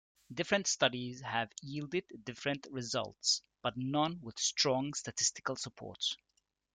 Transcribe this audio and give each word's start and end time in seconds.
Different 0.33 0.65
studies 0.65 1.21
have 1.21 1.51
yielded 1.61 2.05
different 2.23 2.65
results, 2.71 3.43
but 3.61 3.77
none 3.77 4.19
with 4.23 4.39
strong 4.39 4.95
statistical 4.95 5.55
support. 5.57 6.03